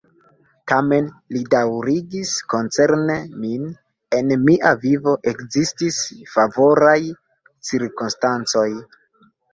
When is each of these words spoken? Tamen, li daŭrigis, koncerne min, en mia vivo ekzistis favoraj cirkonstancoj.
Tamen, 0.69 1.07
li 1.35 1.41
daŭrigis, 1.53 2.31
koncerne 2.53 3.17
min, 3.43 3.67
en 4.21 4.33
mia 4.47 4.71
vivo 4.87 5.13
ekzistis 5.33 6.01
favoraj 6.39 6.99
cirkonstancoj. 7.71 8.69